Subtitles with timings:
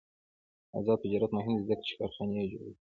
[0.77, 2.69] آزاد تجارت مهم دی ځکه چې کارخانې جوړوي.